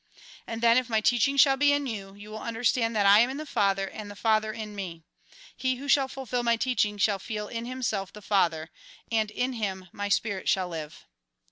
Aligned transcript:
And 0.47 0.63
then, 0.63 0.77
if 0.79 0.89
my 0.89 0.99
teaching 0.99 1.37
shall 1.37 1.57
be 1.57 1.71
in 1.73 1.85
you, 1.85 2.15
you 2.15 2.31
will 2.31 2.41
understand 2.41 2.95
that 2.95 3.05
I 3.05 3.19
am 3.19 3.29
in 3.29 3.37
the 3.37 3.45
Father 3.45 3.87
and 3.87 4.09
the 4.09 4.15
Father 4.15 4.51
in 4.51 4.73
me. 4.75 5.03
He 5.55 5.75
who 5.75 5.87
shall 5.87 6.07
fulfil 6.07 6.41
my 6.41 6.55
teaching, 6.55 6.97
shall 6.97 7.19
feel 7.19 7.47
in 7.47 7.67
himself 7.67 8.11
the 8.11 8.23
Father; 8.23 8.71
and 9.11 9.29
in 9.29 9.53
him 9.53 9.89
my 9.91 10.09
spirit 10.09 10.49
shall 10.49 10.69
live." 10.69 11.05